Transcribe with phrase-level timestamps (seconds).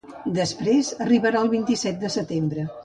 [0.37, 2.69] Després, arribarà el vint-i-set de setembre.